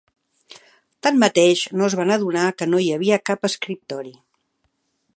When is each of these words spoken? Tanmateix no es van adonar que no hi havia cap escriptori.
Tanmateix 1.07 1.61
no 1.81 1.87
es 1.91 1.97
van 2.01 2.15
adonar 2.17 2.47
que 2.63 2.71
no 2.73 2.83
hi 2.87 2.91
havia 2.97 3.23
cap 3.31 3.49
escriptori. 3.51 4.17